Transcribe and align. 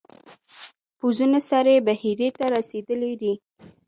پوځونه 0.99 1.39
سرې 1.49 1.75
بحیرې 1.87 2.29
ته 2.37 2.45
رسېدلي 2.55 3.13
دي. 3.21 3.33